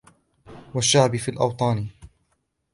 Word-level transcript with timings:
والشعــــــبَ 0.73 1.13
فـــــي 1.23 1.31
الأوطـــــــان 1.33 1.79